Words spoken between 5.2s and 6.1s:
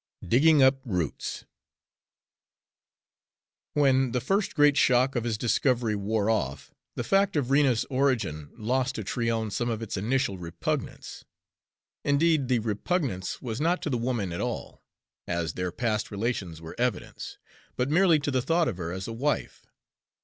his discovery